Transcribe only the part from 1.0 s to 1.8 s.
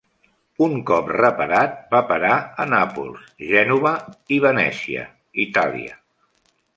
reparat,